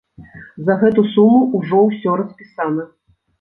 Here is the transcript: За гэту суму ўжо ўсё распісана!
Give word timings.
За 0.69 0.77
гэту 0.83 1.03
суму 1.11 1.41
ўжо 1.59 1.83
ўсё 1.91 2.17
распісана! 2.23 2.89